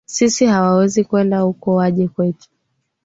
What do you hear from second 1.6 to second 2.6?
waje kwetu